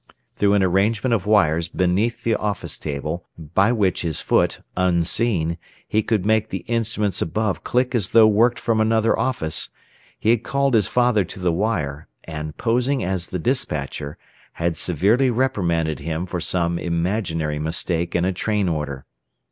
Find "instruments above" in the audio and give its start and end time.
6.67-7.63